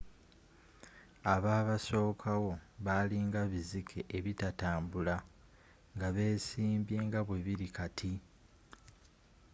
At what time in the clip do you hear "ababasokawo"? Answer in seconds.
1.33-2.51